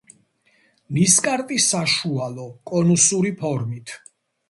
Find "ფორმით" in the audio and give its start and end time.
3.45-3.99